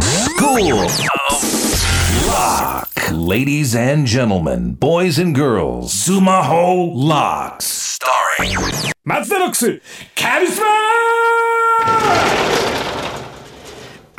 [0.00, 0.88] School
[2.26, 2.88] Lock.
[3.12, 7.98] Ladies and gentlemen, boys and girls, Sumaho Locks.
[8.00, 8.56] Starring
[9.04, 9.80] 松田ロックス
[10.20, 10.66] カリスマ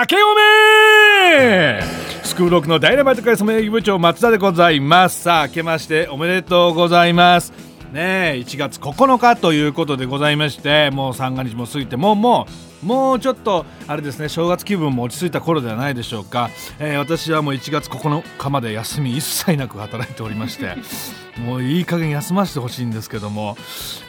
[0.00, 1.82] 明けおめ
[2.22, 7.52] スクールロックのダイナマイトカリスマ営業部長松田でございますさあ明けましておめでとうございます
[7.92, 20.76] ねえ1月9日ということでございましてもう三が日も過ぎてもうもうもうちょっとあれですね正月気分も落ち着いた頃ではないでしょうか、えー私はもう1月9日まで休み一切なく働いておりまして
[21.42, 23.56] もういい加減休ませてほしいんですけども。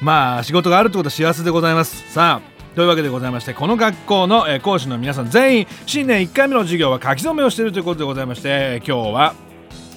[0.00, 2.12] まあ仕事があるってことは幸せでございます。
[2.12, 9.34] さあというわけでございましてこの学校の、講師の皆さん全員新年1回目の授業は書き初めをしているということでございまして今日は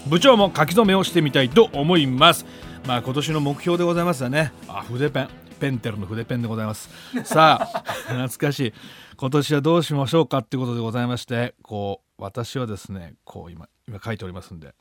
[0.08, 2.46] 部長も書き初めをしてみたいと思います。
[2.88, 4.54] まあ今年の目標でございますよね。
[4.68, 5.49] あ筆ペン。
[5.60, 6.90] ペンテルの筆ペンでございます。
[7.24, 8.74] さあ 懐かしい。
[9.18, 14.74] 今年はどうしましょうかっていうことでございましてこう私はですねこう今今書いておりますんで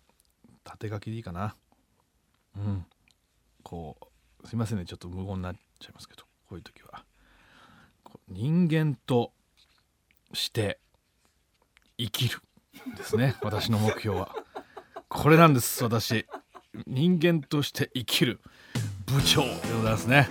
[0.62, 1.56] 縦書きでいいかな。
[2.56, 2.86] うん。
[3.62, 3.98] こ
[4.42, 7.04] うすいませんねちょっと無言になっちゃいますけどこういう時は。
[8.28, 9.32] 人間と
[10.32, 10.78] して
[11.98, 12.40] 生きる
[12.96, 14.34] ですね 私の目標は。
[15.08, 16.26] これなんです私。
[16.86, 18.40] 人間として生きる。
[19.08, 20.28] 部長でございますね。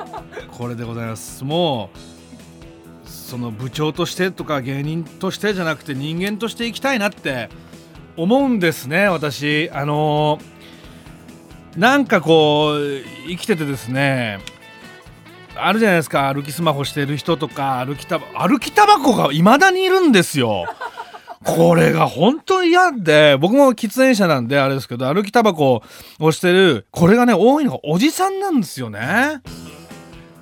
[0.56, 1.44] これでございます。
[1.44, 7.48] もうその部長としてとか芸人としてじゃなくて人間として生きたいなって
[8.16, 9.70] 思うんですね私。
[9.72, 10.38] あの
[11.76, 14.40] なんかこう生きててですね
[15.54, 16.32] あるじゃないですか。
[16.32, 20.66] 歩きスマホしてる人とか歩きたば歩きタバコがいまだにいるんですよ
[21.56, 25.82] これが本当に嫌で、僕も喫煙者なんであれですけど、歩きタバコ
[26.18, 29.40] をしてる、これがね、多いのがおじさんなんですよね。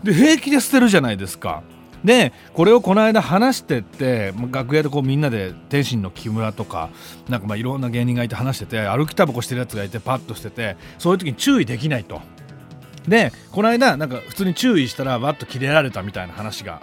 [0.02, 1.62] で、平気で捨てるじゃないですか。
[2.04, 6.90] で、これをこの間話してって、楽屋でこうみんなで天心の木村とか、
[7.28, 12.20] なんかまあいろんな芸人がいて話してて、歩きタバコしてるやつがいてパッとしてて、そういう時に注意できないと。
[13.08, 16.80] で、この間なんか普通に注意したらバッと切れられたみたいな話が、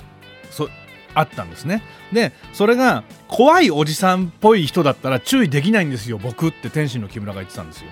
[0.50, 0.70] そ
[1.14, 1.84] あったんですね。
[2.12, 6.18] でそれが怖いおじさんっぽい人だったら注意できないんですよ。
[6.18, 7.90] 僕って天心の木村が言ってたんですよ。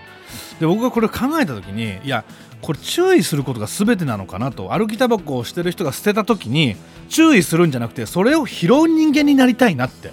[0.60, 2.24] で僕がこれ考えた時にいや
[2.62, 4.72] これ注意することが全てなのかなと。
[4.72, 6.76] 歩きタバコをしてる人が捨てた時に
[7.10, 10.12] 注意するんじゃなくてそれを拾う人間になりたいなって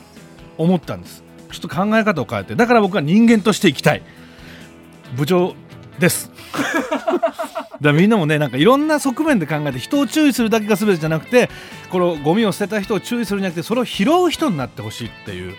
[0.56, 1.22] 思ったんです。
[1.50, 2.54] ちょっと考え方を変えて。
[2.54, 4.02] だから僕は人間として生きたい。
[5.16, 5.54] 部長
[5.98, 6.31] です。
[6.53, 7.32] だか
[7.81, 11.48] らみんなもねなんかいろんな側面で考えて人を注意するだけが全てじゃなくて
[11.91, 15.54] このゴミを捨てた人を注意するんじゃなくてそれを拾う人になってほしいっていう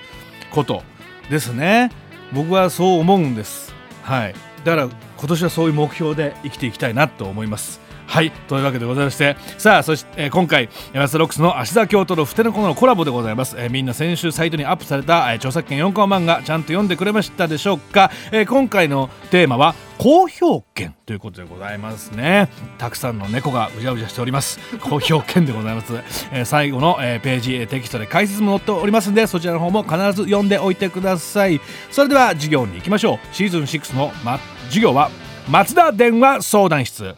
[0.51, 0.83] こと
[1.29, 1.91] ですね。
[2.33, 3.73] 僕はそう思うんです。
[4.03, 4.35] はい。
[4.63, 4.89] だから
[5.19, 7.90] 今年はそういう目標で生きていきたいなと思います。
[8.09, 22.50] はいというわけでございましてさあそして、えー今回マスターロックスの芦田京都のふてのこのコラボでございます、えーみんな先週サイトにアップされた、えー著作権4コマ漫画ちゃんと読んでくれましたでしょうか、え今回のテーマは好評券ということでございますね。
[22.80, 24.59] たくさんの猫がうじゃうじゃしております。
[24.80, 25.94] 好評券でございます、
[26.31, 31.62] え最後の、えページテキストで解説も載っておりますのでそちらの方も必ず読んでおいてください。
[31.91, 33.36] それでは授業に行きましょう。
[33.36, 35.09] シーズン6の、ま、授業は
[35.50, 37.16] 松田電話相談室。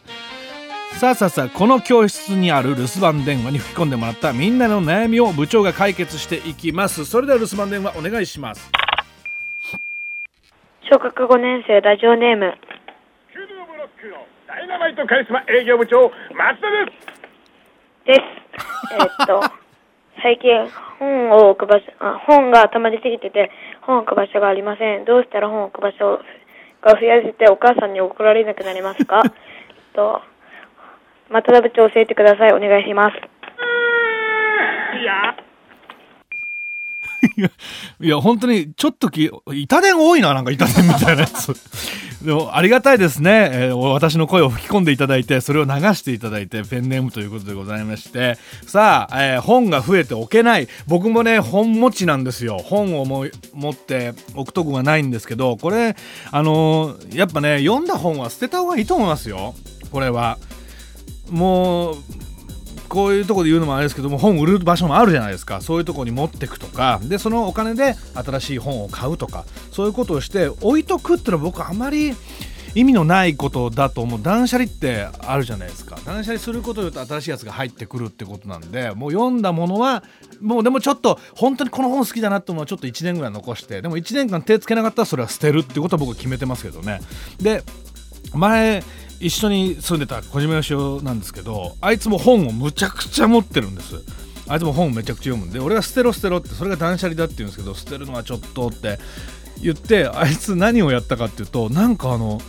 [0.98, 7.04] さあさあさあこの教室にある留守番電話に吹き込んでもらったみんなの悩みを部長が解決していきます。
[7.04, 8.70] それでは留守番電話お願いします。
[10.90, 12.54] 小学5年生ラジオネーム。
[13.32, 17.12] キューブロックのダイナマイトカリスマ営業部長松田です。
[18.06, 18.20] です。
[18.94, 19.40] えーっと、
[20.22, 20.50] 最近
[20.98, 23.50] 本を置く場所、あ本が溜まりすぎてて、
[23.82, 25.04] 本を置く場所がありません。
[25.04, 26.20] どうしたら本を置く場所
[26.82, 29.22] が増やせてお母さんに怒られなくなりますか？
[29.24, 29.32] え っ
[29.94, 30.20] と、
[31.30, 32.52] 松田部長教えてください。
[32.52, 33.16] お願いします。
[37.36, 37.50] いや
[38.00, 41.52] いや本当にちょっとき板電多いななんか板電みたいなやつ
[42.24, 48.38] でもありがたいですね、えー私の声を吹き込んでいただいてそれを流していただいてペンネームということでございまして。
[48.66, 50.68] さあ、えー本が増えておけない。
[50.86, 52.58] 僕もね本持ちなんですよ。
[52.58, 55.96] 本をも持って置くとこがないんですけどこれ
[56.30, 59.54] あのーやっぱね読んだ本は捨てた方がいいと思いますよ。
[59.90, 60.38] これは。
[61.30, 61.96] もう
[62.92, 65.62] こういうとこで言うのもあれですけども本売る場所もあるじゃないですか。
[65.62, 67.00] そういうところに持ってくとか。
[67.02, 69.46] でそのお金で新しい本を買うとか。
[69.70, 72.14] そういうことをして置いとくっていうのは僕あまり
[72.74, 74.22] 意味のないことだと思う。
[74.22, 75.98] 断捨離ってあるじゃないですか。
[76.04, 80.04] 断捨離することによって新しいやつが入ってくるってことなんでもう読んだものは
[80.42, 87.00] もうでもちょっと本当にこの本好きだなと思うのはちょっと1年ぐらい残してでも1年間手つけなかったらそれは捨てるってことは僕は決めてますけどね。
[87.40, 87.62] で
[88.34, 88.82] 前
[89.22, 93.94] 一緒に住んでた小島よしおなんですけどあいつも本をむちゃくちゃ持ってるんです
[94.48, 98.98] あいつも本めちゃくちゃ読むんで俺は捨てろ捨てろってそれが断捨離だって言うんですけど捨てるのはちょっとって
[99.62, 102.40] 言ってあいつ何をやったかっていうとなんかあの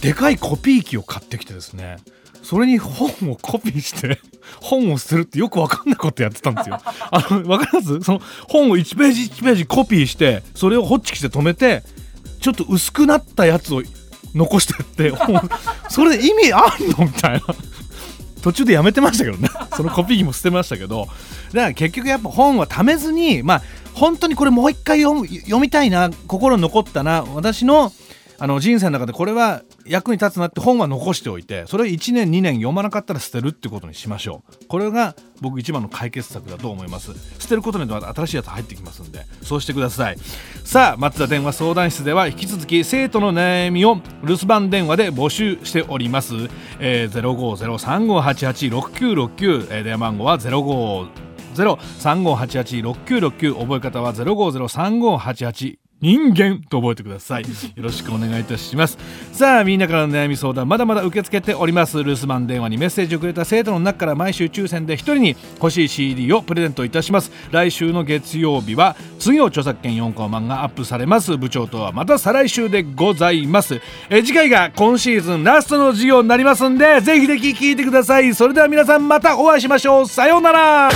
[0.00, 1.98] でかいコピー機を買ってきてですね
[2.42, 4.20] それに本をコピーして
[4.60, 6.80] 本を捨てるってよくわかんないことやってたんですよ。
[7.10, 8.00] あのわかります？
[8.00, 11.82] その本を1ページ1ページコピーしてそれをホッチキスで止めて
[12.40, 13.82] ちょっと薄くなったやつを
[14.34, 15.12] 残してって
[15.88, 16.62] それで意味あん
[16.98, 17.42] のみたいな。
[18.42, 21.08] 途中でやめてましたけどね そのコピー機も捨てましたけど
[21.52, 23.62] だから結局やっぱ本はためずにまあ
[23.94, 25.26] 本当にこれもう一回読
[25.60, 27.92] みたいな心残ったな私の
[28.40, 34.66] あの人生の中でこれは役に立つなって本は残しておいてそれを1年2年読まなかったら捨てるってことにしましょう。
[34.66, 37.12] これが僕一番の解決策だと思います。
[37.40, 40.16] 捨てることによって新しいやつ入ってきますんでそうしてください。
[40.64, 46.34] さあ松田電話相談室では引き続き生徒の悩みを留守番電話で募集しております、
[46.78, 57.42] えー、050-3588-6969、えー、電話番号は05 035886969覚え方は050-3588人間と覚えてください。
[57.42, 58.98] よろしくお願いいたします。
[59.32, 62.02] さあ、みんなからの悩み相談、まだまだ受け付けております。
[62.04, 67.32] 留守番電話にメッセージをくれた生徒の中から毎週抽選で1人に欲しい CD をプレゼントいたします。
[67.50, 71.36] 来週の月曜日は、次の著作権4コマがアップされます。
[71.36, 73.80] 部長とはまた再来週でございます。
[74.08, 78.32] え次回が今シーズンラストの授業になりますんで、ぜひぜひ聞いてください。
[78.34, 80.06] それでは皆さんまたお会いしましょう。
[80.06, 80.90] さようなら。